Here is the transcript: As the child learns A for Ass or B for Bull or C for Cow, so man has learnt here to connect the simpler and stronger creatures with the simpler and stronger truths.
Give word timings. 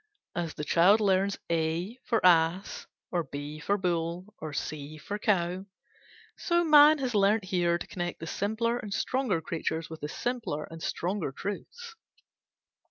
As 0.33 0.55
the 0.55 0.63
child 0.63 0.99
learns 0.99 1.37
A 1.51 1.95
for 2.05 2.25
Ass 2.25 2.87
or 3.11 3.23
B 3.23 3.59
for 3.59 3.77
Bull 3.77 4.33
or 4.39 4.51
C 4.51 4.97
for 4.97 5.19
Cow, 5.19 5.67
so 6.35 6.63
man 6.63 6.97
has 6.97 7.13
learnt 7.13 7.43
here 7.45 7.77
to 7.77 7.85
connect 7.85 8.19
the 8.19 8.25
simpler 8.25 8.79
and 8.79 8.91
stronger 8.91 9.41
creatures 9.41 9.91
with 9.91 10.01
the 10.01 10.09
simpler 10.09 10.63
and 10.63 10.81
stronger 10.81 11.31
truths. 11.31 11.93